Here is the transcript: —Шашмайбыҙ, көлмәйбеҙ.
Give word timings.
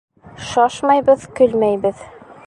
—Шашмайбыҙ, 0.51 1.27
көлмәйбеҙ. 1.41 2.01